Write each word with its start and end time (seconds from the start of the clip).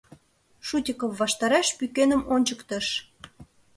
—Шутиков 0.67 1.11
ваштареш 1.19 1.67
пӱкеным 1.77 2.21
ончыктыш. 2.33 2.87